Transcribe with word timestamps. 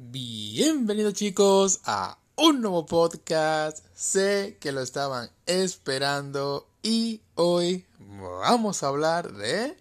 Bienvenidos 0.00 1.14
chicos 1.14 1.80
a 1.84 2.20
un 2.36 2.60
nuevo 2.60 2.86
podcast. 2.86 3.84
Sé 3.96 4.56
que 4.60 4.70
lo 4.70 4.80
estaban 4.80 5.28
esperando 5.44 6.68
y 6.84 7.20
hoy 7.34 7.84
vamos 7.98 8.84
a 8.84 8.86
hablar 8.86 9.32
de... 9.32 9.76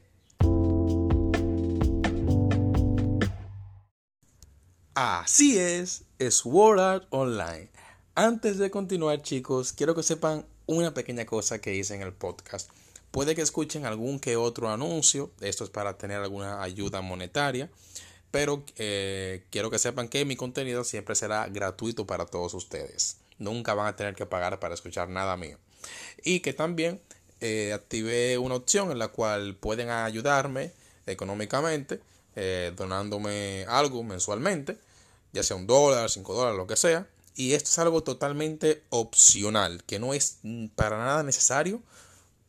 Así 4.96 5.60
es, 5.60 6.06
Sword 6.32 6.80
Art 6.80 7.08
Online. 7.12 7.70
Antes 8.16 8.58
de 8.58 8.72
continuar 8.72 9.22
chicos, 9.22 9.72
quiero 9.72 9.94
que 9.94 10.02
sepan 10.02 10.48
una 10.66 10.96
pequeña 10.96 11.28
cosa 11.28 11.62
que 11.62 11.76
hice 11.76 11.94
en 11.94 12.02
el 12.02 12.14
podcast. 12.14 12.72
Puede 13.12 13.36
que 13.36 13.44
escuchen 13.44 13.86
algún 13.86 14.20
que 14.20 14.36
otro 14.36 14.70
anuncio, 14.72 15.30
esto 15.42 15.64
es 15.64 15.70
para 15.70 15.96
tener 16.00 16.22
alguna 16.22 16.64
ayuda 16.64 17.02
monetaria. 17.02 17.70
Pero 18.32 18.64
eh, 18.78 19.46
quiero 19.50 19.70
que 19.70 19.80
sepan 19.80 20.10
que 20.10 20.26
mi 20.26 20.36
contenido 20.36 20.84
siempre 20.84 21.16
será 21.16 21.48
gratuito 21.48 22.06
para 22.06 22.26
todos 22.26 22.54
ustedes. 22.54 23.18
Nunca 23.40 23.74
van 23.74 23.88
a 23.88 23.96
tener 23.96 24.16
que 24.16 24.26
pagar 24.26 24.60
para 24.60 24.74
escuchar 24.74 25.10
nada 25.10 25.38
mío. 25.38 25.58
Y 26.24 26.42
que 26.42 26.54
también 26.54 27.02
eh, 27.40 27.72
activé 27.74 28.38
una 28.38 28.56
opción 28.56 28.92
en 28.92 29.00
la 29.00 29.10
cual 29.10 29.56
pueden 29.56 29.90
ayudarme 29.90 30.72
económicamente, 31.06 32.02
eh, 32.36 32.74
donándome 32.76 33.66
algo 33.68 34.04
mensualmente, 34.04 34.78
ya 35.34 35.44
sea 35.44 35.56
un 35.56 35.68
dólar, 35.68 36.10
cinco 36.10 36.34
dólares, 36.34 36.58
lo 36.58 36.68
que 36.68 36.76
sea. 36.76 37.08
Y 37.36 37.54
esto 37.54 37.70
es 37.70 37.78
algo 37.80 38.02
totalmente 38.02 38.84
opcional, 38.90 39.84
que 39.84 40.00
no 40.00 40.14
es 40.14 40.40
para 40.76 40.98
nada 40.98 41.22
necesario 41.22 41.82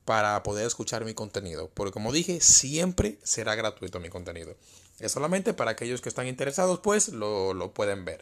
para 0.07 0.43
poder 0.43 0.67
escuchar 0.67 1.05
mi 1.05 1.13
contenido. 1.13 1.71
Porque 1.75 1.93
como 1.93 2.13
dije, 2.13 2.41
siempre 2.41 3.19
será 3.23 3.55
gratuito 3.55 4.01
mi 4.01 4.09
contenido. 4.09 4.57
Es 5.01 5.13
solamente 5.13 5.55
para 5.55 5.73
aquellos 5.73 6.01
que 6.01 6.09
están 6.09 6.27
interesados, 6.27 6.81
pues 6.81 7.09
lo, 7.09 7.55
lo 7.55 7.73
pueden 7.73 8.05
ver. 8.05 8.21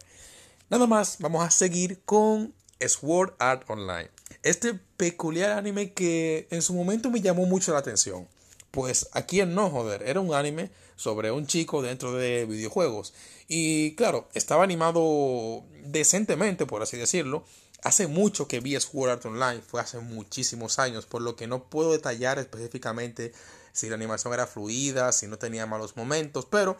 Nada 0.68 0.86
más, 0.86 1.16
vamos 1.20 1.44
a 1.44 1.50
seguir 1.50 2.00
con 2.04 2.52
Sword 2.80 3.34
Art 3.38 3.68
Online. 3.68 4.10
Este 4.42 4.74
peculiar 4.96 5.52
anime 5.52 5.92
que 5.92 6.48
en 6.50 6.62
su 6.62 6.74
momento 6.74 7.10
me 7.10 7.20
llamó 7.20 7.46
mucho 7.46 7.72
la 7.72 7.78
atención. 7.78 8.28
Pues 8.70 9.08
aquí 9.12 9.40
en 9.40 9.54
no 9.54 9.70
joder, 9.70 10.02
era 10.02 10.20
un 10.20 10.34
anime 10.34 10.70
sobre 10.96 11.30
un 11.30 11.46
chico 11.46 11.82
dentro 11.82 12.12
de 12.12 12.44
videojuegos. 12.46 13.14
Y 13.48 13.94
claro, 13.94 14.28
estaba 14.34 14.64
animado 14.64 15.64
decentemente, 15.84 16.66
por 16.66 16.82
así 16.82 16.96
decirlo. 16.96 17.44
Hace 17.82 18.06
mucho 18.06 18.48
que 18.48 18.60
vi 18.60 18.78
Sword 18.80 19.10
Art 19.10 19.26
Online, 19.26 19.62
fue 19.62 19.80
hace 19.80 20.00
muchísimos 20.00 20.78
años, 20.78 21.06
por 21.06 21.22
lo 21.22 21.36
que 21.36 21.46
no 21.46 21.64
puedo 21.64 21.92
detallar 21.92 22.38
específicamente 22.38 23.32
si 23.76 23.88
la 23.88 23.94
animación 23.94 24.32
era 24.32 24.46
fluida, 24.46 25.12
si 25.12 25.26
no 25.26 25.38
tenía 25.38 25.66
malos 25.66 25.96
momentos, 25.96 26.46
pero 26.46 26.76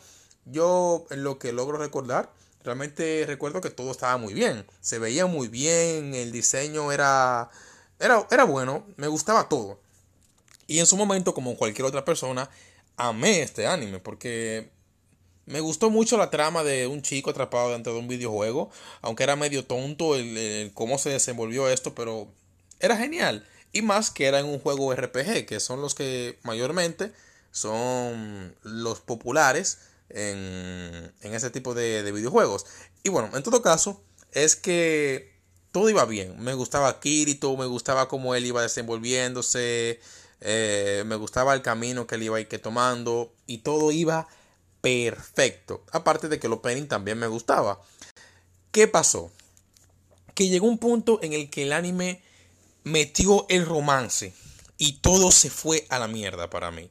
yo 0.47 1.07
en 1.11 1.25
lo 1.25 1.39
que 1.39 1.53
logro 1.53 1.77
recordar, 1.77 2.33
realmente 2.65 3.25
recuerdo 3.27 3.61
que 3.61 3.71
todo 3.71 3.91
estaba 3.91 4.17
muy 4.17 4.33
bien, 4.33 4.67
se 4.81 4.99
veía 4.99 5.27
muy 5.27 5.49
bien, 5.49 6.15
el 6.15 6.33
diseño 6.33 6.91
era, 6.91 7.51
era, 8.01 8.27
era 8.31 8.45
bueno, 8.45 8.87
me 8.97 9.09
gustaba 9.09 9.49
todo. 9.49 9.79
Y 10.67 10.79
en 10.79 10.87
su 10.87 10.97
momento, 10.97 11.35
como 11.35 11.57
cualquier 11.57 11.87
otra 11.87 12.05
persona, 12.05 12.49
amé 12.97 13.43
este 13.43 13.67
anime 13.67 14.01
porque 14.01 14.71
me 15.45 15.61
gustó 15.61 15.91
mucho 15.91 16.17
la 16.17 16.31
trama 16.31 16.65
de 16.65 16.87
un 16.87 17.03
chico 17.03 17.31
atrapado 17.31 17.73
dentro 17.73 17.93
de 17.93 18.01
un 18.01 18.09
videojuego, 18.09 18.71
aunque 19.03 19.23
era 19.23 19.37
medio 19.37 19.65
tonto 19.65 20.17
el, 20.17 20.73
cómo 20.75 20.99
se 20.99 21.11
desenvolvió 21.11 21.69
esto, 21.69 21.95
pero 21.95 22.29
era 22.81 22.97
genial. 22.97 23.47
Y 23.77 23.83
más 23.83 24.11
que 24.11 24.25
era 24.25 24.41
en 24.41 24.47
un 24.47 24.59
juego 24.59 24.95
RPG, 24.95 25.45
que 25.45 25.61
son 25.61 25.83
los 25.83 25.95
que 25.95 26.39
mayormente 26.45 27.13
son 27.51 28.57
los 28.63 29.01
populares 29.01 29.81
en, 30.09 31.13
en 31.21 31.35
ese 31.35 31.51
tipo 31.51 31.75
de, 31.75 32.11
videojuegos. 32.11 32.65
Y 33.03 33.11
bueno, 33.11 33.37
en 33.37 33.43
todo 33.43 33.61
caso, 33.61 34.03
es 34.33 34.57
que 34.57 35.31
todo 35.73 35.91
iba 35.91 36.07
bien. 36.07 36.43
Me 36.43 36.55
gustaba 36.55 37.01
Kirito, 37.01 37.55
me 37.59 37.67
gustaba 37.67 38.09
cómo 38.09 38.35
él 38.35 38.47
iba 38.47 38.63
desenvolviéndose, 38.63 40.01
eh, 40.41 41.03
me 41.05 41.17
gustaba 41.17 41.53
el 41.53 41.61
camino 41.61 42.07
que 42.07 42.15
él 42.15 42.23
iba 42.23 42.43
que 42.45 42.59
tomando 42.59 43.35
y 43.47 43.59
todo 43.59 43.93
iba 43.93 44.27
perfecto. 44.81 45.85
Aparte 45.93 46.31
de 46.31 46.41
que 46.41 46.47
el 46.47 46.55
opening 46.55 46.87
también 46.87 47.19
me 47.19 47.27
gustaba. 47.27 47.79
¿Qué 48.71 48.89
pasó? 48.89 49.31
Que 50.33 50.49
llegó 50.49 50.67
un 50.67 50.79
punto 50.79 51.19
en 51.23 51.35
el 51.35 51.51
que 51.51 51.65
el 51.65 51.75
anime 51.75 52.23
metió 52.87 53.47
el 53.49 53.67
romance 53.67 54.33
y 54.79 55.01
todo 55.01 55.33
se 55.33 55.51
fue 55.51 55.87
a 55.89 55.99
la 55.99 56.07
mierda 56.07 56.49
para 56.49 56.71
mí. 56.71 56.89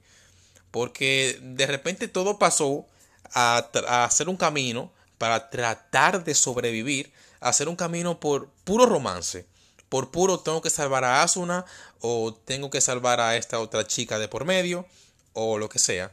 Porque 0.69 1.39
de 1.41 1.65
repente 1.67 2.09
todo 2.09 2.37
pasó 2.37 2.85
a, 3.33 3.69
hacer 4.03 4.27
un 4.27 4.35
camino 4.35 4.91
para 5.17 5.49
tratar 5.49 6.25
de 6.25 6.35
sobrevivir, 6.35 7.13
a 7.39 7.47
hacer 7.47 7.69
un 7.69 7.77
camino 7.77 8.19
por 8.19 8.49
puro 8.65 8.85
romance. 8.85 9.47
Por 9.87 10.11
puro 10.11 10.41
tengo 10.41 10.61
que 10.61 10.69
salvar 10.69 11.05
a 11.05 11.23
Asuna 11.23 11.65
o 12.01 12.33
tengo 12.33 12.69
que 12.69 12.81
salvar 12.81 13.21
a 13.21 13.37
esta 13.37 13.61
otra 13.61 13.87
chica 13.87 14.19
de 14.19 14.27
por 14.27 14.43
medio 14.43 14.85
o 15.31 15.57
lo 15.57 15.69
que 15.69 15.79
sea. 15.79 16.11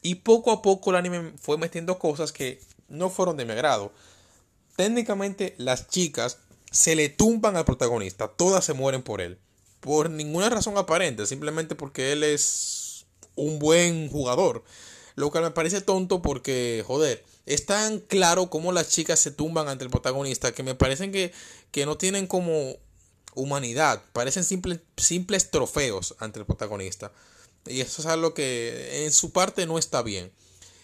Y 0.00 0.16
poco 0.16 0.52
a 0.52 0.62
poco 0.62 0.90
el 0.90 0.96
anime 0.96 1.32
fue 1.40 1.58
metiendo 1.58 1.98
cosas 1.98 2.30
que 2.30 2.60
no 2.86 3.10
fueron 3.10 3.36
de 3.36 3.46
mi 3.46 3.52
agrado. 3.52 3.92
Técnicamente 4.76 5.56
las 5.58 5.88
chicas 5.88 6.38
se 6.74 6.96
le 6.96 7.08
tumban 7.08 7.56
al 7.56 7.64
protagonista, 7.64 8.26
todas 8.26 8.64
se 8.64 8.72
mueren 8.72 9.02
por 9.02 9.20
él. 9.20 9.38
Por 9.78 10.10
ninguna 10.10 10.50
razón 10.50 10.76
aparente, 10.76 11.24
simplemente 11.24 11.76
porque 11.76 12.10
él 12.10 12.24
es 12.24 13.06
un 13.36 13.60
buen 13.60 14.10
jugador. 14.10 14.64
Lo 15.14 15.30
que 15.30 15.40
me 15.40 15.52
parece 15.52 15.82
tonto 15.82 16.20
porque, 16.20 16.82
joder, 16.84 17.24
es 17.46 17.64
tan 17.64 18.00
claro 18.00 18.50
como 18.50 18.72
las 18.72 18.88
chicas 18.88 19.20
se 19.20 19.30
tumban 19.30 19.68
ante 19.68 19.84
el 19.84 19.90
protagonista 19.90 20.52
que 20.52 20.64
me 20.64 20.74
parecen 20.74 21.12
que, 21.12 21.32
que 21.70 21.86
no 21.86 21.96
tienen 21.96 22.26
como 22.26 22.74
humanidad, 23.36 24.02
parecen 24.12 24.42
simples 24.42 25.50
trofeos 25.52 26.16
ante 26.18 26.40
el 26.40 26.46
protagonista. 26.46 27.12
Y 27.66 27.82
eso 27.82 28.02
es 28.02 28.06
algo 28.06 28.34
que 28.34 29.04
en 29.04 29.12
su 29.12 29.30
parte 29.30 29.64
no 29.66 29.78
está 29.78 30.02
bien. 30.02 30.32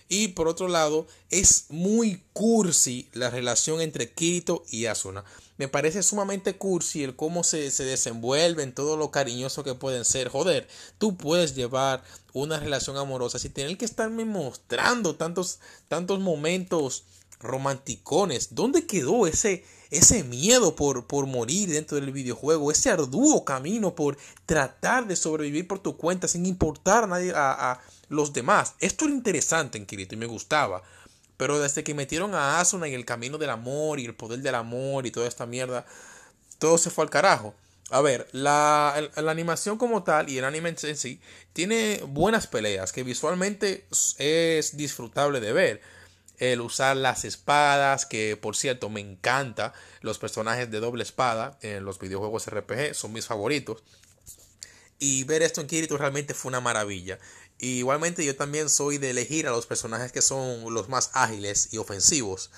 Y 0.08 0.28
por 0.28 0.46
otro 0.46 0.68
lado, 0.68 1.08
es 1.30 1.66
muy 1.68 2.22
cursi 2.32 3.08
la 3.12 3.30
relación 3.30 3.80
entre 3.80 4.12
Kirito 4.12 4.64
y 4.68 4.86
Asuna. 4.86 5.24
Me 5.60 5.68
parece 5.68 6.02
sumamente 6.02 6.56
cursi 6.56 7.04
el 7.04 7.16
cómo 7.16 7.44
se, 7.44 7.70
se 7.70 7.84
desenvuelven, 7.84 8.74
todo 8.74 8.96
lo 8.96 9.10
cariñoso 9.10 9.62
que 9.62 9.74
pueden 9.74 10.06
ser. 10.06 10.30
Joder, 10.30 10.66
tú 10.96 11.18
puedes 11.18 11.54
llevar 11.54 12.02
una 12.32 12.58
relación 12.58 12.96
amorosa 12.96 13.38
sin 13.38 13.52
tener 13.52 13.76
que 13.76 13.84
estarme 13.84 14.24
mostrando 14.24 15.16
tantos, 15.16 15.58
tantos 15.86 16.18
momentos 16.18 17.04
romanticones. 17.40 18.54
¿Dónde 18.54 18.86
quedó 18.86 19.26
ese, 19.26 19.62
ese 19.90 20.24
miedo 20.24 20.74
por, 20.74 21.06
por 21.06 21.26
morir 21.26 21.68
dentro 21.68 22.00
del 22.00 22.10
videojuego? 22.10 22.72
Ese 22.72 22.88
arduo 22.88 23.44
camino 23.44 23.94
por 23.94 24.16
tratar 24.46 25.06
de 25.06 25.14
sobrevivir 25.14 25.68
por 25.68 25.80
tu 25.80 25.98
cuenta 25.98 26.26
sin 26.26 26.46
importar 26.46 27.04
a 27.04 27.06
nadie, 27.06 27.34
a, 27.36 27.78
los 28.08 28.32
demás. 28.32 28.76
Esto 28.80 29.04
era 29.04 29.12
interesante 29.12 29.76
en 29.76 29.84
Kirito 29.84 30.14
y 30.14 30.18
me 30.18 30.24
gustaba. 30.24 30.82
Pero 31.40 31.58
desde 31.58 31.82
que 31.82 31.94
metieron 31.94 32.34
a 32.34 32.60
Asuna 32.60 32.86
y 32.86 32.92
el 32.92 33.06
camino 33.06 33.38
del 33.38 33.48
amor 33.48 33.98
y 33.98 34.04
el 34.04 34.14
poder 34.14 34.40
del 34.40 34.54
amor 34.54 35.06
y 35.06 35.10
toda 35.10 35.26
esta 35.26 35.46
mierda, 35.46 35.86
todo 36.58 36.76
se 36.76 36.90
fue 36.90 37.02
al 37.02 37.08
carajo. 37.08 37.54
A 37.88 38.02
ver, 38.02 38.28
la, 38.32 39.08
la, 39.16 39.30
animación 39.30 39.78
como 39.78 40.02
tal 40.02 40.28
y 40.28 40.36
el 40.36 40.44
anime 40.44 40.68
en 40.68 40.96
sí 40.98 41.18
tiene 41.54 42.02
buenas 42.06 42.46
peleas 42.46 42.92
que 42.92 43.04
visualmente 43.04 43.86
es 44.18 44.76
disfrutable 44.76 45.40
de 45.40 45.54
ver. 45.54 45.80
El 46.36 46.60
usar 46.60 46.98
las 46.98 47.24
espadas, 47.24 48.04
que 48.04 48.36
por 48.36 48.54
cierto 48.54 48.90
me 48.90 49.00
encanta. 49.00 49.72
Los 50.02 50.18
personajes 50.18 50.70
de 50.70 50.78
doble 50.78 51.04
espada 51.04 51.58
en 51.62 51.86
los 51.86 51.98
videojuegos 51.98 52.50
RPG 52.50 52.94
son 52.94 53.14
mis 53.14 53.24
favoritos. 53.24 53.82
Y 55.00 55.24
ver 55.24 55.42
esto 55.42 55.60
en 55.60 55.66
Kirito 55.66 55.96
realmente 55.96 56.34
fue 56.34 56.50
una 56.50 56.60
maravilla 56.60 57.18
igualmente 57.60 58.24
yo 58.24 58.34
también 58.36 58.68
soy 58.68 58.98
de 58.98 59.10
elegir 59.10 59.46
a 59.46 59.50
los 59.50 59.66
personajes 59.66 60.12
que 60.12 60.22
son 60.22 60.72
los 60.72 60.88
más 60.88 61.10
ágiles 61.12 61.68
y 61.72 61.78
ofensivos. 61.78 62.50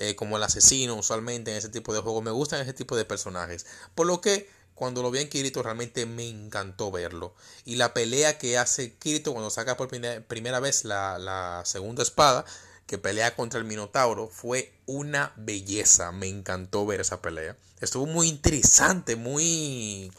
Eh, 0.00 0.14
como 0.14 0.36
el 0.36 0.44
asesino 0.44 0.94
usualmente 0.94 1.50
en 1.50 1.56
ese 1.56 1.70
tipo 1.70 1.92
de 1.92 2.00
juegos. 2.00 2.22
Me 2.22 2.30
gustan 2.30 2.60
ese 2.60 2.72
tipo 2.72 2.96
de 2.96 3.04
personajes. 3.04 3.66
Por 3.96 4.06
lo 4.06 4.20
que 4.20 4.48
cuando 4.76 5.02
lo 5.02 5.10
vi 5.10 5.18
en 5.18 5.28
Kirito 5.28 5.60
realmente 5.60 6.06
me 6.06 6.28
encantó 6.28 6.92
verlo. 6.92 7.34
Y 7.64 7.76
la 7.76 7.94
pelea 7.94 8.38
que 8.38 8.58
hace 8.58 8.94
Kirito 8.94 9.32
cuando 9.32 9.50
saca 9.50 9.76
por 9.76 9.88
primera, 9.88 10.60
vez 10.60 10.84
la, 10.84 11.18
la, 11.18 11.62
segunda 11.64 12.04
espada, 12.04 12.44
que 12.86 12.96
pelea 12.98 13.34
contra 13.34 13.58
el 13.58 13.66
Minotauro, 13.66 14.28
fue 14.28 14.72
una 14.86 15.32
belleza. 15.36 16.12
Me 16.12 16.28
encantó 16.28 16.86
ver 16.86 17.00
esa 17.00 17.20
pelea. 17.20 17.56
Estuvo 17.80 18.06
muy 18.06 18.28
interesante, 18.28 19.16
muy... 19.16 20.12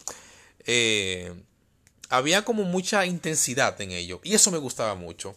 Eh, 0.65 1.33
había 2.09 2.43
como 2.43 2.63
mucha 2.63 3.05
intensidad 3.05 3.79
en 3.81 3.91
ello 3.91 4.19
y 4.23 4.33
eso 4.33 4.51
me 4.51 4.57
gustaba 4.57 4.95
mucho. 4.95 5.35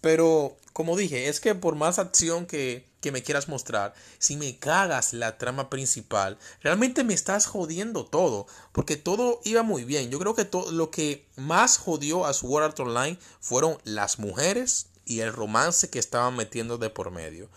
Pero, 0.00 0.56
como 0.72 0.96
dije, 0.96 1.28
es 1.28 1.40
que 1.40 1.54
por 1.54 1.74
más 1.74 1.98
acción 1.98 2.46
que, 2.46 2.86
que 3.00 3.12
me 3.12 3.22
quieras 3.22 3.48
mostrar, 3.48 3.94
si 4.18 4.36
me 4.36 4.56
cagas 4.56 5.12
la 5.12 5.36
trama 5.36 5.68
principal, 5.68 6.38
realmente 6.62 7.04
me 7.04 7.14
estás 7.14 7.46
jodiendo 7.46 8.06
todo, 8.06 8.46
porque 8.72 8.96
todo 8.96 9.40
iba 9.44 9.62
muy 9.62 9.84
bien. 9.84 10.10
Yo 10.10 10.18
creo 10.18 10.34
que 10.34 10.48
lo 10.70 10.90
que 10.90 11.26
más 11.36 11.76
jodió 11.76 12.24
a 12.24 12.32
Sword 12.32 12.64
Art 12.64 12.80
Online 12.80 13.18
fueron 13.40 13.78
las 13.84 14.18
mujeres 14.18 14.86
y 15.04 15.20
el 15.20 15.32
romance 15.32 15.90
que 15.90 15.98
estaban 15.98 16.36
metiendo 16.36 16.78
de 16.78 16.88
por 16.88 17.10
medio. 17.10 17.50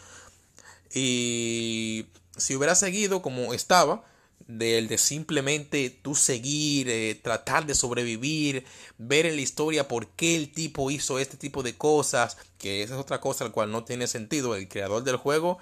Y 0.94 2.08
si 2.38 2.56
hubiera 2.56 2.76
seguido 2.76 3.22
como 3.22 3.54
estaba, 3.54 4.04
del 4.48 4.88
de 4.88 4.98
simplemente 4.98 5.90
tú 5.90 6.16
seguir, 6.16 6.90
eh, 6.90 7.20
tratar 7.22 7.66
de 7.66 7.76
sobrevivir, 7.76 8.66
ver 8.98 9.26
en 9.26 9.36
la 9.36 9.42
historia 9.42 9.88
por 9.88 10.08
qué 10.08 10.36
el 10.36 10.52
tipo 10.52 10.92
hizo 10.92 11.20
este 11.20 11.38
tipo 11.38 11.64
de 11.64 11.76
cosas, 11.78 12.38
que 12.58 12.84
esa 12.84 12.96
es 12.96 13.00
otra 13.00 13.22
cosa 13.22 13.46
al 13.46 13.52
cual 13.52 13.72
no 13.72 13.84
tiene 13.84 14.08
sentido. 14.08 14.56
El 14.56 14.68
creador 14.68 15.04
del 15.04 15.18
juego 15.18 15.60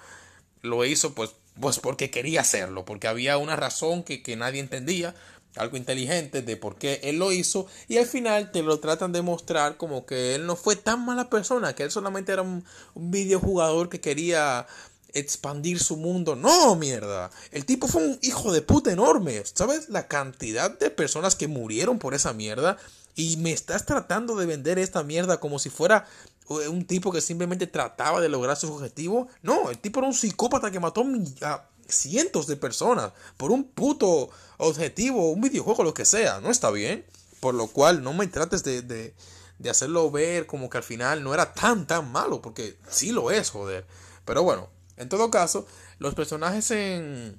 lo 0.62 0.84
hizo 0.84 1.14
pues, 1.14 1.34
pues 1.60 1.78
porque 1.78 2.10
quería 2.10 2.40
hacerlo, 2.40 2.84
porque 2.84 3.08
había 3.08 3.38
una 3.38 3.56
razón 3.56 4.02
que, 4.02 4.22
que 4.22 4.36
nadie 4.36 4.60
entendía, 4.60 5.14
algo 5.56 5.76
inteligente 5.76 6.40
de 6.40 6.56
por 6.56 6.76
qué 6.76 7.00
él 7.02 7.18
lo 7.18 7.30
hizo 7.30 7.66
y 7.86 7.98
al 7.98 8.06
final 8.06 8.50
te 8.52 8.62
lo 8.62 8.80
tratan 8.80 9.12
de 9.12 9.20
mostrar 9.20 9.76
como 9.76 10.06
que 10.06 10.34
él 10.34 10.46
no 10.46 10.56
fue 10.56 10.76
tan 10.76 11.04
mala 11.04 11.28
persona, 11.28 11.74
que 11.74 11.82
él 11.82 11.90
solamente 11.90 12.32
era 12.32 12.42
un, 12.42 12.64
un 12.94 13.10
videojugador 13.10 13.90
que 13.90 14.00
quería 14.00 14.66
expandir 15.12 15.80
su 15.80 15.96
mundo. 15.96 16.36
No, 16.36 16.74
mierda. 16.76 17.30
El 17.50 17.64
tipo 17.64 17.86
fue 17.88 18.02
un 18.02 18.18
hijo 18.22 18.52
de 18.52 18.62
puta 18.62 18.92
enorme. 18.92 19.42
¿Sabes 19.52 19.88
la 19.88 20.08
cantidad 20.08 20.76
de 20.78 20.90
personas 20.90 21.34
que 21.34 21.48
murieron 21.48 21.98
por 21.98 22.14
esa 22.14 22.32
mierda? 22.32 22.76
Y 23.14 23.36
me 23.36 23.52
estás 23.52 23.84
tratando 23.84 24.36
de 24.36 24.46
vender 24.46 24.78
esta 24.78 25.02
mierda 25.02 25.38
como 25.38 25.58
si 25.58 25.68
fuera 25.68 26.06
eh, 26.48 26.68
un 26.68 26.86
tipo 26.86 27.12
que 27.12 27.20
simplemente 27.20 27.66
trataba 27.66 28.20
de 28.20 28.28
lograr 28.28 28.56
su 28.56 28.72
objetivo. 28.72 29.28
No, 29.42 29.70
el 29.70 29.78
tipo 29.78 30.00
era 30.00 30.08
un 30.08 30.14
psicópata 30.14 30.70
que 30.70 30.80
mató 30.80 31.04
a 31.42 31.68
cientos 31.88 32.46
de 32.46 32.56
personas 32.56 33.12
por 33.36 33.50
un 33.50 33.64
puto 33.64 34.30
objetivo, 34.56 35.30
un 35.30 35.42
videojuego, 35.42 35.84
lo 35.84 35.94
que 35.94 36.04
sea. 36.04 36.40
No 36.40 36.50
está 36.50 36.70
bien. 36.70 37.04
Por 37.40 37.54
lo 37.54 37.66
cual 37.66 38.04
no 38.04 38.12
me 38.12 38.28
trates 38.28 38.62
de, 38.62 38.82
de, 38.82 39.14
de 39.58 39.70
hacerlo 39.70 40.10
ver 40.12 40.46
como 40.46 40.70
que 40.70 40.78
al 40.78 40.84
final 40.84 41.24
no 41.24 41.34
era 41.34 41.52
tan, 41.52 41.86
tan 41.86 42.10
malo. 42.10 42.40
Porque 42.40 42.78
sí 42.88 43.10
lo 43.12 43.30
es, 43.30 43.50
joder. 43.50 43.84
Pero 44.24 44.42
bueno, 44.44 44.70
en 45.02 45.08
todo 45.08 45.30
caso, 45.30 45.66
los 45.98 46.14
personajes 46.14 46.70
en, 46.70 47.38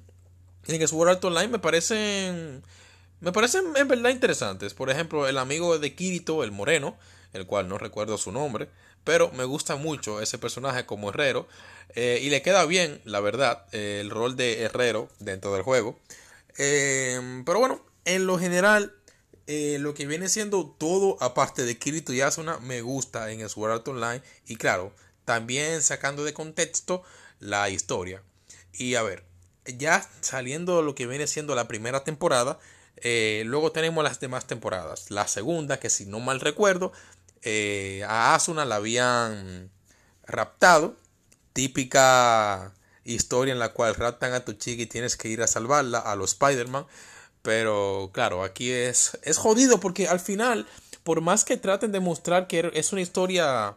en 0.66 0.88
Sword 0.88 1.08
Art 1.08 1.24
Online 1.24 1.48
me 1.48 1.58
parecen. 1.58 2.62
Me 3.20 3.32
parecen 3.32 3.64
en 3.76 3.88
verdad 3.88 4.10
interesantes. 4.10 4.74
Por 4.74 4.90
ejemplo, 4.90 5.26
el 5.26 5.38
amigo 5.38 5.78
de 5.78 5.94
Kirito, 5.94 6.44
el 6.44 6.52
moreno, 6.52 6.96
el 7.32 7.46
cual 7.46 7.68
no 7.68 7.78
recuerdo 7.78 8.18
su 8.18 8.32
nombre, 8.32 8.68
pero 9.02 9.30
me 9.32 9.44
gusta 9.44 9.76
mucho 9.76 10.20
ese 10.20 10.38
personaje 10.38 10.84
como 10.84 11.10
herrero. 11.10 11.48
Eh, 11.94 12.20
y 12.22 12.30
le 12.30 12.42
queda 12.42 12.64
bien, 12.66 13.00
la 13.04 13.20
verdad, 13.20 13.64
el 13.72 14.10
rol 14.10 14.36
de 14.36 14.62
herrero 14.62 15.08
dentro 15.20 15.54
del 15.54 15.62
juego. 15.62 15.98
Eh, 16.58 17.42
pero 17.46 17.58
bueno, 17.60 17.80
en 18.04 18.26
lo 18.26 18.38
general, 18.38 18.94
eh, 19.46 19.78
lo 19.80 19.94
que 19.94 20.06
viene 20.06 20.28
siendo 20.28 20.74
todo, 20.78 21.16
aparte 21.20 21.64
de 21.64 21.78
Kirito 21.78 22.12
y 22.12 22.20
Asuna, 22.20 22.58
me 22.58 22.82
gusta 22.82 23.30
en 23.30 23.48
Sword 23.48 23.72
Art 23.72 23.88
Online. 23.88 24.22
Y 24.46 24.56
claro, 24.56 24.92
también 25.24 25.82
sacando 25.82 26.24
de 26.24 26.34
contexto 26.34 27.02
la 27.38 27.70
historia. 27.70 28.22
Y 28.72 28.94
a 28.96 29.02
ver, 29.02 29.24
ya 29.64 30.06
saliendo 30.20 30.82
lo 30.82 30.94
que 30.94 31.06
viene 31.06 31.26
siendo 31.26 31.54
la 31.54 31.68
primera 31.68 32.04
temporada, 32.04 32.58
eh, 32.96 33.42
luego 33.46 33.72
tenemos 33.72 34.04
las 34.04 34.20
demás 34.20 34.46
temporadas. 34.46 35.10
La 35.10 35.28
segunda, 35.28 35.78
que 35.78 35.90
si 35.90 36.06
no 36.06 36.20
mal 36.20 36.40
recuerdo, 36.40 36.92
eh, 37.42 38.02
a 38.08 38.34
Asuna 38.34 38.64
la 38.64 38.76
habían 38.76 39.70
raptado. 40.26 40.96
Típica 41.52 42.74
historia 43.04 43.52
en 43.52 43.58
la 43.58 43.72
cual 43.72 43.94
raptan 43.94 44.32
a 44.32 44.44
tu 44.44 44.54
chica 44.54 44.82
y 44.82 44.86
tienes 44.86 45.16
que 45.16 45.28
ir 45.28 45.42
a 45.42 45.46
salvarla 45.46 45.98
a 45.98 46.16
los 46.16 46.32
Spider-Man. 46.32 46.86
Pero 47.42 48.10
claro, 48.12 48.42
aquí 48.42 48.70
es, 48.70 49.18
es 49.22 49.36
jodido 49.36 49.78
porque 49.78 50.08
al 50.08 50.20
final, 50.20 50.66
por 51.02 51.20
más 51.20 51.44
que 51.44 51.56
traten 51.58 51.92
de 51.92 52.00
mostrar 52.00 52.46
que 52.48 52.70
es 52.74 52.92
una 52.92 53.02
historia 53.02 53.76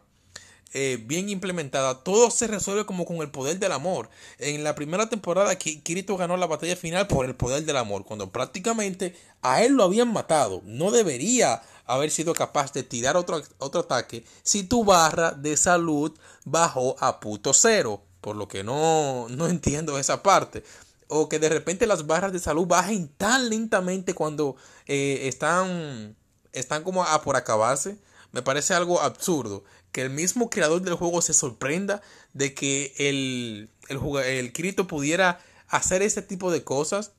eh, 0.73 1.01
bien 1.01 1.29
implementada, 1.29 2.03
todo 2.03 2.29
se 2.29 2.45
resuelve 2.45 2.85
como 2.85 3.05
con 3.05 3.17
el 3.17 3.31
poder 3.31 3.57
del 3.57 3.71
amor. 3.71 4.09
En 4.37 4.63
la 4.63 4.75
primera 4.75 5.07
temporada, 5.09 5.55
Kirito 5.55 6.17
ganó 6.17 6.35
la 6.35 6.45
batalla 6.45 6.75
final 6.75 7.07
por 7.07 7.25
el 7.25 7.35
poder 7.35 7.63
del 7.63 7.77
amor, 7.77 8.03
cuando 8.05 8.31
prácticamente 8.31 9.15
a 9.41 9.63
él 9.63 9.73
lo 9.73 9.83
habían 9.83 10.11
matado. 10.11 10.61
No 10.65 10.91
debería 10.91 11.61
haber 11.85 12.11
sido 12.11 12.33
capaz 12.33 12.73
de 12.73 12.83
tirar 12.83 13.15
otro, 13.15 13.41
otro 13.59 13.81
ataque 13.81 14.25
si 14.43 14.63
tu 14.63 14.83
barra 14.83 15.31
de 15.31 15.55
salud 15.55 16.11
bajó 16.43 16.95
a 16.99 17.19
puto 17.19 17.53
cero. 17.53 18.03
Por 18.21 18.35
lo 18.35 18.47
que 18.47 18.63
no, 18.63 19.27
no 19.29 19.47
entiendo 19.47 19.97
esa 19.97 20.21
parte. 20.21 20.63
O 21.07 21.29
que 21.29 21.39
de 21.39 21.47
repente 21.47 21.87
las 21.87 22.07
barras 22.07 22.33
de 22.33 22.39
salud 22.39 22.67
bajen 22.67 23.07
tan 23.07 23.49
lentamente 23.49 24.13
cuando 24.13 24.57
eh, 24.85 25.21
están, 25.23 26.15
están 26.51 26.83
como 26.83 27.03
a 27.03 27.21
por 27.21 27.37
acabarse. 27.37 27.97
Me 28.31 28.41
parece 28.41 28.73
algo 28.73 29.01
absurdo 29.01 29.63
que 29.91 30.01
el 30.01 30.09
mismo 30.09 30.49
creador 30.49 30.81
del 30.81 30.95
juego 30.95 31.21
se 31.21 31.33
sorprenda 31.33 32.01
de 32.33 32.53
que 32.53 32.93
el, 32.97 33.69
el, 33.89 33.99
el 34.17 34.53
Kirito 34.53 34.87
pudiera 34.87 35.39
hacer 35.67 36.01
ese 36.01 36.21
tipo 36.21 36.51
de 36.51 36.63
cosas. 36.63 37.11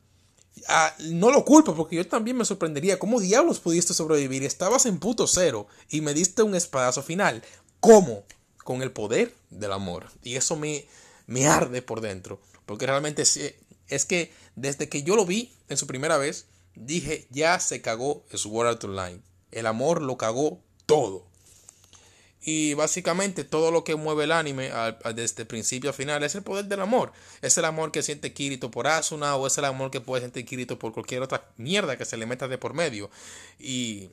Ah, 0.68 0.94
no 1.00 1.30
lo 1.30 1.44
culpo, 1.44 1.74
porque 1.74 1.96
yo 1.96 2.06
también 2.06 2.36
me 2.36 2.44
sorprendería. 2.44 2.98
¿Cómo 2.98 3.20
diablos 3.20 3.60
pudiste 3.60 3.94
sobrevivir? 3.94 4.44
Estabas 4.44 4.86
en 4.86 4.98
puto 4.98 5.26
cero 5.26 5.66
y 5.88 6.00
me 6.00 6.14
diste 6.14 6.42
un 6.42 6.54
espadazo 6.54 7.02
final. 7.02 7.42
¿Cómo? 7.80 8.24
Con 8.64 8.82
el 8.82 8.92
poder 8.92 9.34
del 9.50 9.72
amor. 9.72 10.10
Y 10.22 10.36
eso 10.36 10.56
me, 10.56 10.86
me 11.26 11.46
arde 11.46 11.82
por 11.82 12.00
dentro. 12.00 12.40
Porque 12.66 12.86
realmente 12.86 13.22
es 13.22 14.04
que 14.04 14.32
desde 14.56 14.88
que 14.88 15.02
yo 15.02 15.16
lo 15.16 15.24
vi 15.24 15.52
en 15.68 15.76
su 15.76 15.86
primera 15.86 16.18
vez, 16.18 16.46
dije, 16.74 17.26
ya 17.30 17.58
se 17.60 17.80
cagó 17.80 18.24
Sword 18.32 18.68
Art 18.68 18.84
Online. 18.84 19.20
El 19.52 19.66
amor 19.66 20.02
lo 20.02 20.18
cagó 20.18 20.60
todo. 20.88 21.22
Y 22.40 22.72
básicamente 22.72 23.44
todo 23.44 23.70
lo 23.70 23.84
que 23.84 23.94
mueve 23.94 24.24
el 24.24 24.32
anime 24.32 24.70
desde 25.14 25.44
principio 25.44 25.90
a 25.90 25.92
final 25.92 26.22
es 26.22 26.34
el 26.34 26.42
poder 26.42 26.64
del 26.64 26.80
amor. 26.80 27.12
Es 27.42 27.58
el 27.58 27.66
amor 27.66 27.92
que 27.92 28.02
siente 28.02 28.32
Kirito 28.32 28.70
por 28.70 28.86
Asuna 28.86 29.36
o 29.36 29.46
es 29.46 29.58
el 29.58 29.66
amor 29.66 29.90
que 29.90 30.00
puede 30.00 30.22
sentir 30.22 30.46
Kirito 30.46 30.78
por 30.78 30.94
cualquier 30.94 31.20
otra 31.20 31.46
mierda 31.58 31.98
que 31.98 32.06
se 32.06 32.16
le 32.16 32.24
meta 32.24 32.48
de 32.48 32.56
por 32.56 32.72
medio. 32.72 33.10
Y 33.58 34.08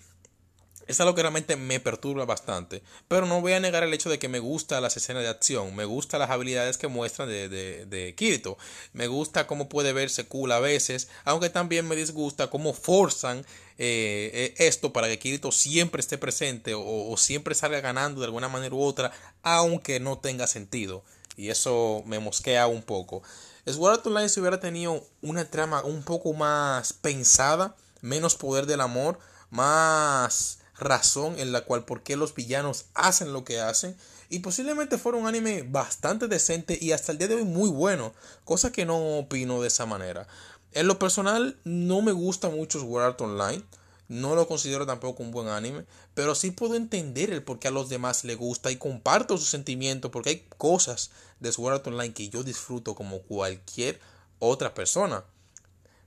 es 0.87 0.99
algo 0.99 1.15
que 1.15 1.21
realmente 1.21 1.55
me 1.55 1.79
perturba 1.79 2.25
bastante. 2.25 2.83
Pero 3.07 3.25
no 3.25 3.41
voy 3.41 3.53
a 3.53 3.59
negar 3.59 3.83
el 3.83 3.93
hecho 3.93 4.09
de 4.09 4.19
que 4.19 4.29
me 4.29 4.39
gusta 4.39 4.81
las 4.81 4.97
escenas 4.97 5.23
de 5.23 5.29
acción. 5.29 5.75
Me 5.75 5.85
gusta 5.85 6.17
las 6.17 6.29
habilidades 6.29 6.77
que 6.77 6.87
muestran 6.87 7.27
de, 7.27 7.49
de, 7.49 7.85
de 7.85 8.15
Kirito. 8.15 8.57
Me 8.93 9.07
gusta 9.07 9.47
cómo 9.47 9.69
puede 9.69 9.93
verse 9.93 10.25
cool 10.25 10.51
a 10.51 10.59
veces. 10.59 11.09
Aunque 11.23 11.49
también 11.49 11.87
me 11.87 11.95
disgusta 11.95 12.49
cómo 12.49 12.73
forzan 12.73 13.45
eh, 13.77 14.53
eh, 14.57 14.67
esto 14.67 14.93
para 14.93 15.07
que 15.07 15.19
Kirito 15.19 15.51
siempre 15.51 15.99
esté 15.99 16.17
presente 16.17 16.73
o, 16.75 17.15
siempre 17.17 17.55
salga 17.55 17.81
ganando 17.81 18.21
de 18.21 18.27
alguna 18.27 18.47
manera 18.49 18.75
u 18.75 18.81
otra. 18.81 19.11
Aunque 19.43 19.99
no 19.99 20.19
tenga 20.19 20.47
sentido. 20.47 21.03
Y 21.37 21.49
eso 21.49 22.03
me 22.05 22.19
mosquea 22.19 22.67
un 22.67 22.81
poco. 22.81 23.23
Sword 23.65 23.93
Art 23.93 24.07
Online 24.07 24.29
si 24.29 24.39
hubiera 24.39 24.59
tenido 24.59 25.03
una 25.21 25.49
trama 25.49 25.83
un 25.83 26.03
poco 26.03 26.33
más 26.33 26.93
pensada. 26.93 27.75
Menos 28.01 28.35
poder 28.35 28.65
del 28.65 28.81
amor. 28.81 29.19
Más 29.49 30.59
razón 30.77 31.39
en 31.39 31.51
la 31.51 31.61
cual 31.61 31.85
por 31.85 32.03
qué 32.03 32.15
los 32.15 32.33
villanos 32.33 32.85
hacen 32.93 33.33
lo 33.33 33.43
que 33.43 33.59
hacen 33.59 33.95
y 34.29 34.39
posiblemente 34.39 34.97
fuera 34.97 35.17
un 35.17 35.27
anime 35.27 35.63
bastante 35.63 36.27
decente 36.27 36.77
y 36.79 36.91
hasta 36.91 37.11
el 37.11 37.17
día 37.17 37.27
de 37.27 37.35
hoy 37.35 37.45
muy 37.45 37.69
bueno, 37.69 38.13
cosa 38.43 38.71
que 38.71 38.85
no 38.85 39.19
opino 39.19 39.61
de 39.61 39.67
esa 39.67 39.85
manera. 39.85 40.27
En 40.71 40.87
lo 40.87 40.99
personal 40.99 41.57
no 41.63 42.01
me 42.01 42.11
gusta 42.11 42.49
mucho 42.49 42.79
Sword 42.79 43.03
Art 43.03 43.21
Online, 43.21 43.63
no 44.07 44.35
lo 44.35 44.47
considero 44.47 44.85
tampoco 44.85 45.23
un 45.23 45.31
buen 45.31 45.47
anime, 45.47 45.85
pero 46.13 46.35
sí 46.35 46.51
puedo 46.51 46.75
entender 46.75 47.31
el 47.31 47.43
por 47.43 47.59
qué 47.59 47.69
a 47.69 47.71
los 47.71 47.89
demás 47.89 48.23
le 48.23 48.35
gusta 48.35 48.71
y 48.71 48.77
comparto 48.77 49.37
su 49.37 49.45
sentimiento 49.45 50.11
porque 50.11 50.29
hay 50.29 50.47
cosas 50.57 51.11
de 51.39 51.51
Sword 51.51 51.75
Art 51.75 51.87
Online 51.87 52.13
que 52.13 52.29
yo 52.29 52.43
disfruto 52.43 52.93
como 52.93 53.19
cualquier 53.21 53.99
otra 54.39 54.73
persona. 54.73 55.23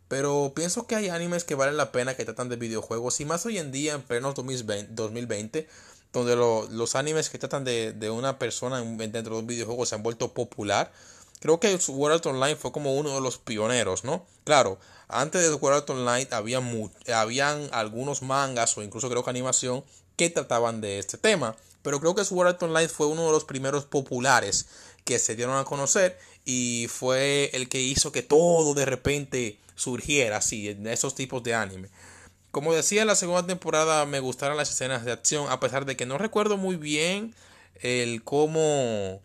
Pero 0.08 0.52
pienso 0.54 0.86
que 0.86 0.96
hay 0.96 1.10
animes 1.10 1.44
que 1.44 1.54
valen 1.54 1.76
la 1.76 1.92
pena 1.92 2.16
que 2.16 2.24
tratan 2.24 2.48
de 2.48 2.56
videojuegos 2.56 3.20
y 3.20 3.26
más 3.26 3.44
hoy 3.44 3.58
en 3.58 3.70
día 3.70 3.94
en 3.94 4.02
pleno 4.02 4.32
2020, 4.32 5.68
donde 6.12 6.36
los 6.36 6.94
animes 6.94 7.28
que 7.28 7.38
tratan 7.38 7.64
de, 7.64 8.10
una 8.10 8.38
persona 8.38 8.80
dentro 8.80 9.34
de 9.34 9.40
un 9.40 9.46
videojuego 9.46 9.84
se 9.84 9.94
han 9.94 10.02
vuelto 10.02 10.32
popular. 10.32 10.90
Creo 11.40 11.60
que 11.60 11.68
Art 11.68 12.26
Online 12.26 12.56
fue 12.56 12.72
como 12.72 12.96
uno 12.96 13.14
de 13.14 13.20
los 13.20 13.38
pioneros, 13.38 14.02
¿no? 14.02 14.26
Claro, 14.44 14.78
antes 15.08 15.42
de 15.42 15.68
Art 15.68 15.88
Online 15.88 16.26
había 16.32 16.60
habían 17.14 17.68
algunos 17.72 18.22
mangas 18.22 18.76
o 18.76 18.82
incluso 18.82 19.08
creo 19.08 19.22
que 19.22 19.30
animación 19.30 19.84
que 20.16 20.30
trataban 20.30 20.80
de 20.80 20.98
este 20.98 21.18
tema. 21.18 21.54
Pero 21.82 22.00
creo 22.00 22.14
que 22.14 22.24
Sword 22.24 22.48
Art 22.48 22.62
Online 22.62 22.88
fue 22.88 23.06
uno 23.06 23.26
de 23.26 23.32
los 23.32 23.44
primeros 23.44 23.84
populares 23.84 24.66
que 25.04 25.18
se 25.18 25.36
dieron 25.36 25.56
a 25.56 25.64
conocer 25.64 26.18
y 26.44 26.88
fue 26.90 27.50
el 27.52 27.68
que 27.68 27.80
hizo 27.80 28.10
que 28.10 28.22
todo 28.22 28.74
de 28.74 28.84
repente 28.84 29.58
surgiera 29.78 30.38
así, 30.38 30.68
en 30.68 30.86
esos 30.86 31.14
tipos 31.14 31.42
de 31.42 31.54
anime. 31.54 31.88
Como 32.50 32.74
decía, 32.74 33.02
en 33.02 33.06
la 33.06 33.14
segunda 33.14 33.46
temporada 33.46 34.04
me 34.06 34.20
gustaron 34.20 34.56
las 34.56 34.70
escenas 34.70 35.04
de 35.04 35.12
acción, 35.12 35.50
a 35.50 35.60
pesar 35.60 35.84
de 35.84 35.96
que 35.96 36.06
no 36.06 36.18
recuerdo 36.18 36.56
muy 36.56 36.76
bien 36.76 37.34
el 37.80 38.22
cómo 38.24 39.22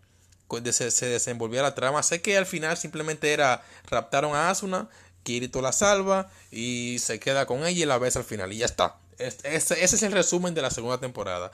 se, 0.72 1.10
desenvolvía 1.10 1.62
la 1.62 1.76
trama. 1.76 2.04
Sé 2.04 2.22
que 2.22 2.38
al 2.38 2.46
final 2.46 2.78
simplemente 2.78 3.34
era 3.34 3.64
raptaron 3.88 4.36
a 4.36 4.50
Asuna, 4.50 4.90
Kirito 5.24 5.62
la 5.62 5.72
salva 5.72 6.30
y 6.52 6.98
se 7.00 7.20
queda 7.20 7.46
con 7.46 7.66
ella 7.66 7.84
y 7.84 7.86
la 7.86 7.98
besa 7.98 8.20
al 8.20 8.26
final 8.26 8.52
y 8.52 8.58
ya 8.58 8.66
está. 8.66 8.98
ese 9.18 9.84
es 9.84 10.04
el 10.04 10.12
resumen 10.12 10.54
de 10.54 10.62
la 10.62 10.70
segunda 10.70 11.00
temporada. 11.00 11.52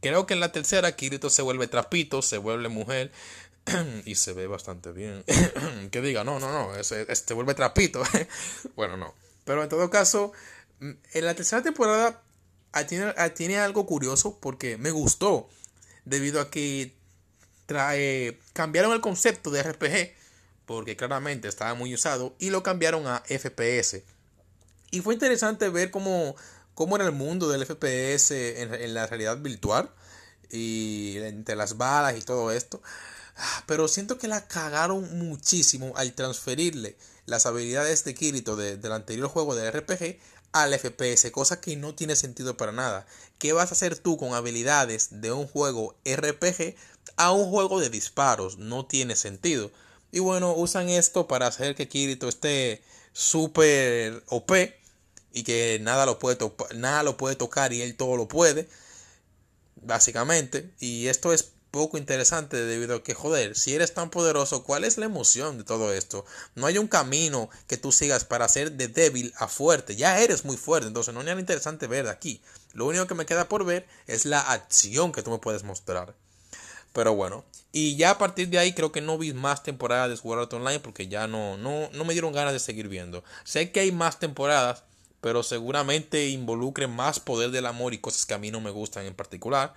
Creo 0.00 0.26
que 0.26 0.34
en 0.34 0.40
la 0.40 0.52
tercera 0.52 0.94
Kirito 0.94 1.30
se 1.30 1.42
vuelve 1.42 1.66
trapito, 1.66 2.22
se 2.22 2.38
vuelve 2.38 2.68
mujer, 2.68 3.10
y 4.04 4.14
se 4.14 4.32
ve 4.32 4.46
bastante 4.46 4.92
bien. 4.92 5.24
que 5.90 6.00
diga, 6.00 6.24
no, 6.24 6.38
no, 6.38 6.52
no, 6.52 6.74
este 6.76 7.34
vuelve 7.34 7.54
trapito. 7.54 8.02
bueno, 8.76 8.96
no. 8.96 9.14
Pero 9.44 9.62
en 9.62 9.68
todo 9.68 9.90
caso, 9.90 10.32
mm, 10.80 10.90
en 11.14 11.24
la 11.24 11.34
tercera 11.34 11.62
temporada 11.62 12.22
ah, 12.72 12.86
tiene, 12.86 13.12
ah, 13.16 13.30
tiene 13.30 13.58
algo 13.58 13.86
curioso 13.86 14.38
porque 14.40 14.76
me 14.76 14.90
gustó. 14.90 15.48
Debido 16.04 16.40
a 16.40 16.50
que 16.50 16.94
trae, 17.66 18.38
cambiaron 18.54 18.92
el 18.92 19.00
concepto 19.00 19.50
de 19.50 19.62
RPG. 19.62 20.16
Porque 20.66 20.96
claramente 20.96 21.48
estaba 21.48 21.74
muy 21.74 21.94
usado. 21.94 22.34
Y 22.38 22.50
lo 22.50 22.62
cambiaron 22.62 23.06
a 23.06 23.22
FPS. 23.26 24.02
Y 24.90 25.00
fue 25.00 25.14
interesante 25.14 25.68
ver 25.68 25.90
cómo, 25.90 26.34
cómo 26.74 26.96
era 26.96 27.06
el 27.06 27.12
mundo 27.12 27.48
del 27.48 27.64
FPS 27.64 28.30
en, 28.32 28.74
en 28.74 28.94
la 28.94 29.06
realidad 29.06 29.38
virtual. 29.38 29.90
Y 30.50 31.18
entre 31.18 31.56
las 31.56 31.76
balas 31.76 32.16
y 32.18 32.22
todo 32.22 32.50
esto. 32.52 32.82
Pero 33.66 33.88
siento 33.88 34.18
que 34.18 34.28
la 34.28 34.46
cagaron 34.46 35.18
muchísimo 35.18 35.92
al 35.96 36.12
transferirle 36.12 36.96
las 37.26 37.46
habilidades 37.46 38.04
de 38.04 38.14
Kirito 38.14 38.56
del 38.56 38.92
anterior 38.92 39.28
juego 39.28 39.54
de 39.54 39.70
RPG 39.70 40.18
al 40.52 40.78
FPS, 40.78 41.30
cosa 41.30 41.60
que 41.60 41.76
no 41.76 41.94
tiene 41.94 42.16
sentido 42.16 42.56
para 42.56 42.72
nada. 42.72 43.06
¿Qué 43.38 43.52
vas 43.52 43.70
a 43.70 43.74
hacer 43.74 43.98
tú 43.98 44.16
con 44.16 44.34
habilidades 44.34 45.20
de 45.20 45.32
un 45.32 45.46
juego 45.46 45.94
RPG 46.04 46.74
a 47.16 47.32
un 47.32 47.50
juego 47.50 47.80
de 47.80 47.90
disparos? 47.90 48.58
No 48.58 48.86
tiene 48.86 49.14
sentido. 49.14 49.70
Y 50.10 50.20
bueno, 50.20 50.54
usan 50.54 50.88
esto 50.88 51.28
para 51.28 51.46
hacer 51.46 51.74
que 51.74 51.88
Kirito 51.88 52.28
esté 52.28 52.82
súper 53.12 54.22
OP 54.28 54.52
y 55.32 55.42
que 55.42 55.78
nada 55.82 56.06
lo, 56.06 56.18
puede 56.18 56.38
nada 56.74 57.02
lo 57.02 57.16
puede 57.16 57.36
tocar 57.36 57.72
y 57.72 57.82
él 57.82 57.94
todo 57.96 58.16
lo 58.16 58.26
puede. 58.26 58.68
Básicamente. 59.82 60.72
Y 60.80 61.08
esto 61.08 61.32
es 61.32 61.52
poco 61.78 61.96
interesante 61.96 62.56
debido 62.56 62.96
a 62.96 63.02
que, 63.04 63.14
joder, 63.14 63.54
si 63.54 63.72
eres 63.72 63.94
tan 63.94 64.10
poderoso, 64.10 64.64
¿cuál 64.64 64.82
es 64.82 64.98
la 64.98 65.06
emoción 65.06 65.58
de 65.58 65.64
todo 65.64 65.92
esto? 65.92 66.24
No 66.56 66.66
hay 66.66 66.76
un 66.76 66.88
camino 66.88 67.50
que 67.68 67.76
tú 67.76 67.92
sigas 67.92 68.24
para 68.24 68.48
ser 68.48 68.72
de 68.72 68.88
débil 68.88 69.32
a 69.36 69.46
fuerte. 69.46 69.94
Ya 69.94 70.18
eres 70.18 70.44
muy 70.44 70.56
fuerte, 70.56 70.88
entonces 70.88 71.14
no 71.14 71.20
hay 71.20 71.26
nada 71.26 71.38
interesante 71.38 71.86
ver 71.86 72.08
aquí. 72.08 72.42
Lo 72.72 72.86
único 72.86 73.06
que 73.06 73.14
me 73.14 73.26
queda 73.26 73.48
por 73.48 73.64
ver 73.64 73.86
es 74.08 74.24
la 74.24 74.40
acción 74.40 75.12
que 75.12 75.22
tú 75.22 75.30
me 75.30 75.38
puedes 75.38 75.62
mostrar. 75.62 76.16
Pero 76.92 77.14
bueno, 77.14 77.44
y 77.70 77.94
ya 77.94 78.10
a 78.10 78.18
partir 78.18 78.48
de 78.48 78.58
ahí 78.58 78.72
creo 78.72 78.90
que 78.90 79.00
no 79.00 79.16
vi 79.16 79.32
más 79.32 79.62
temporadas 79.62 80.10
de 80.10 80.16
Sword 80.16 80.40
Art 80.40 80.52
Online 80.54 80.80
porque 80.80 81.06
ya 81.06 81.28
no, 81.28 81.56
no, 81.58 81.88
no 81.92 82.04
me 82.04 82.12
dieron 82.12 82.32
ganas 82.32 82.54
de 82.54 82.58
seguir 82.58 82.88
viendo. 82.88 83.22
Sé 83.44 83.70
que 83.70 83.78
hay 83.78 83.92
más 83.92 84.18
temporadas, 84.18 84.82
pero 85.20 85.44
seguramente 85.44 86.26
involucren 86.26 86.90
más 86.90 87.20
poder 87.20 87.52
del 87.52 87.66
amor 87.66 87.94
y 87.94 87.98
cosas 87.98 88.26
que 88.26 88.34
a 88.34 88.38
mí 88.38 88.50
no 88.50 88.60
me 88.60 88.72
gustan 88.72 89.06
en 89.06 89.14
particular. 89.14 89.74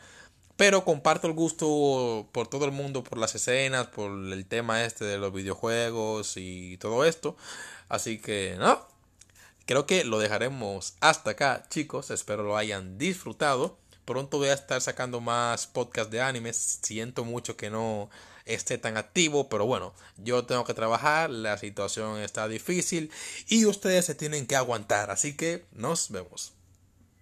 Pero 0.62 0.86
comparto 0.86 1.26
el 1.26 1.34
gusto 1.34 2.30
por 2.32 2.48
todo 2.48 2.66
el 2.66 2.72
mundo, 2.72 3.04
por 3.04 3.18
las 3.18 3.34
escenas, 3.34 3.88
por 3.88 4.12
el 4.12 4.46
tema 4.46 4.86
este 4.86 5.06
de 5.06 5.18
los 5.18 5.34
videojuegos 5.34 6.34
y 6.38 6.78
todo 6.78 7.04
esto. 7.04 7.36
Así 7.90 8.20
que, 8.20 8.58
no. 8.60 8.88
Creo 9.66 9.88
que 9.88 10.04
lo 10.04 10.20
dejaremos 10.20 10.94
hasta 11.00 11.32
acá, 11.32 11.64
chicos. 11.72 12.12
Espero 12.12 12.44
lo 12.44 12.58
hayan 12.58 13.00
disfrutado. 13.00 13.80
Pronto 14.06 14.38
voy 14.38 14.50
a 14.50 14.54
estar 14.54 14.80
sacando 14.82 15.20
más 15.20 15.66
podcasts 15.66 16.12
de 16.12 16.22
animes. 16.22 16.78
Siento 16.84 17.26
mucho 17.26 17.58
que 17.58 17.72
no 17.72 18.12
esté 18.46 18.78
tan 18.78 18.98
activo, 18.98 19.50
pero 19.50 19.66
bueno, 19.66 19.96
yo 20.18 20.46
tengo 20.46 20.64
que 20.64 20.76
trabajar, 20.76 21.32
la 21.32 21.58
situación 21.58 22.20
está 22.20 22.48
difícil 22.48 23.10
y 23.48 23.66
ustedes 23.66 24.06
se 24.06 24.14
tienen 24.14 24.46
que 24.46 24.56
aguantar. 24.56 25.10
Así 25.10 25.36
que 25.36 25.66
nos 25.72 26.12
vemos. 26.12 26.54